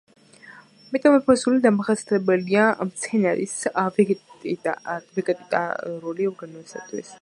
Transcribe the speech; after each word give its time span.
მეტამორფოზი 0.95 1.53
დამახასიათებელია 1.65 2.65
მცენარის 2.89 3.55
ვეგეტატიური 4.01 6.33
ორგანოსათვის. 6.35 7.19